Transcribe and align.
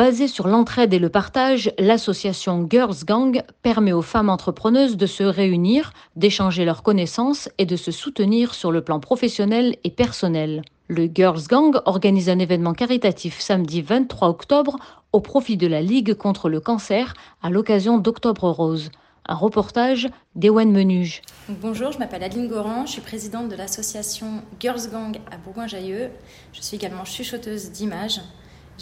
Basée 0.00 0.28
sur 0.28 0.48
l'entraide 0.48 0.94
et 0.94 0.98
le 0.98 1.10
partage, 1.10 1.74
l'association 1.78 2.66
Girls 2.70 3.04
Gang 3.04 3.42
permet 3.60 3.92
aux 3.92 4.00
femmes 4.00 4.30
entrepreneuses 4.30 4.96
de 4.96 5.04
se 5.04 5.24
réunir, 5.24 5.92
d'échanger 6.16 6.64
leurs 6.64 6.82
connaissances 6.82 7.50
et 7.58 7.66
de 7.66 7.76
se 7.76 7.90
soutenir 7.90 8.54
sur 8.54 8.72
le 8.72 8.80
plan 8.80 8.98
professionnel 8.98 9.76
et 9.84 9.90
personnel. 9.90 10.62
Le 10.88 11.06
Girls 11.14 11.42
Gang 11.50 11.82
organise 11.84 12.30
un 12.30 12.38
événement 12.38 12.72
caritatif 12.72 13.40
samedi 13.40 13.82
23 13.82 14.28
octobre 14.28 14.78
au 15.12 15.20
profit 15.20 15.58
de 15.58 15.66
la 15.66 15.82
Ligue 15.82 16.14
contre 16.14 16.48
le 16.48 16.60
cancer 16.60 17.12
à 17.42 17.50
l'occasion 17.50 17.98
d'Octobre 17.98 18.48
Rose. 18.48 18.90
Un 19.26 19.34
reportage 19.34 20.08
d'Ewen 20.34 20.72
Menuge. 20.72 21.20
Bonjour, 21.50 21.92
je 21.92 21.98
m'appelle 21.98 22.22
Adeline 22.22 22.48
Goran, 22.48 22.86
je 22.86 22.92
suis 22.92 23.02
présidente 23.02 23.50
de 23.50 23.54
l'association 23.54 24.42
Girls 24.60 24.88
Gang 24.90 25.18
à 25.30 25.36
Bourgoin-Jallieu. 25.36 26.08
Je 26.54 26.62
suis 26.62 26.76
également 26.76 27.04
chuchoteuse 27.04 27.70
d'images. 27.70 28.22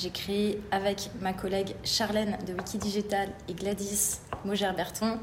J'ai 0.00 0.10
créé 0.10 0.62
avec 0.70 1.10
ma 1.20 1.32
collègue 1.32 1.74
Charlène 1.82 2.38
de 2.46 2.52
Wikidigital 2.52 3.30
et 3.48 3.54
Gladys 3.54 4.20
Maugère-Berton 4.44 5.18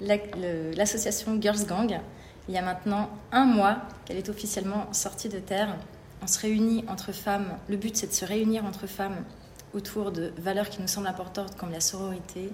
l'association 0.00 1.40
Girls 1.40 1.64
Gang. 1.64 2.00
Il 2.48 2.54
y 2.54 2.58
a 2.58 2.62
maintenant 2.62 3.08
un 3.30 3.44
mois 3.44 3.82
qu'elle 4.04 4.16
est 4.16 4.28
officiellement 4.28 4.92
sortie 4.92 5.28
de 5.28 5.38
terre. 5.38 5.76
On 6.22 6.26
se 6.26 6.40
réunit 6.40 6.84
entre 6.88 7.12
femmes. 7.12 7.56
Le 7.68 7.76
but, 7.76 7.96
c'est 7.96 8.08
de 8.08 8.12
se 8.12 8.24
réunir 8.24 8.64
entre 8.64 8.88
femmes 8.88 9.24
autour 9.74 10.10
de 10.10 10.32
valeurs 10.38 10.70
qui 10.70 10.82
nous 10.82 10.88
semblent 10.88 11.06
importantes 11.06 11.56
comme 11.56 11.70
la 11.70 11.80
sororité, 11.80 12.50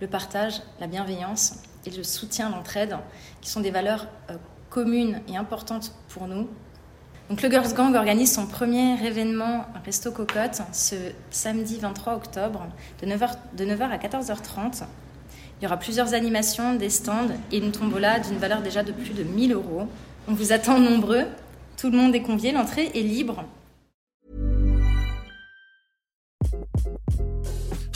le 0.00 0.08
partage, 0.08 0.60
la 0.80 0.88
bienveillance 0.88 1.62
et 1.86 1.90
le 1.90 2.02
soutien, 2.02 2.50
l'entraide, 2.50 2.96
qui 3.40 3.48
sont 3.48 3.60
des 3.60 3.70
valeurs 3.70 4.08
euh, 4.28 4.38
communes 4.70 5.20
et 5.28 5.36
importantes 5.36 5.94
pour 6.08 6.26
nous 6.26 6.48
donc, 7.32 7.40
le 7.40 7.50
Girls 7.50 7.72
Gang 7.72 7.94
organise 7.94 8.30
son 8.30 8.44
premier 8.44 9.02
événement 9.06 9.64
Resto 9.86 10.10
Cocotte 10.10 10.60
ce 10.74 10.94
samedi 11.30 11.78
23 11.78 12.14
octobre 12.14 12.66
de 13.00 13.06
9h, 13.06 13.30
de 13.56 13.64
9h 13.64 13.84
à 13.84 13.96
14h30. 13.96 14.82
Il 15.58 15.64
y 15.64 15.66
aura 15.66 15.78
plusieurs 15.78 16.12
animations, 16.12 16.74
des 16.74 16.90
stands 16.90 17.30
et 17.50 17.56
une 17.56 17.72
tombola 17.72 18.20
d'une 18.20 18.36
valeur 18.36 18.60
déjà 18.60 18.82
de 18.82 18.92
plus 18.92 19.14
de 19.14 19.22
1000 19.22 19.54
euros. 19.54 19.88
On 20.28 20.34
vous 20.34 20.52
attend 20.52 20.78
nombreux. 20.78 21.24
Tout 21.78 21.90
le 21.90 21.96
monde 21.96 22.14
est 22.14 22.20
convié, 22.20 22.52
l'entrée 22.52 22.90
est 22.94 23.00
libre. 23.00 23.46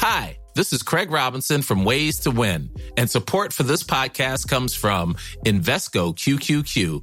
Hi, 0.01 0.39
this 0.55 0.73
is 0.73 0.83
Craig 0.83 1.11
Robinson 1.11 1.61
from 1.61 1.85
Ways 1.85 2.21
to 2.25 2.31
Win, 2.31 2.71
and 2.97 3.09
support 3.09 3.53
for 3.53 3.65
this 3.67 3.85
podcast 3.85 4.49
comes 4.49 4.75
from 4.75 5.15
Invesco 5.45 6.15
QQQ 6.15 7.03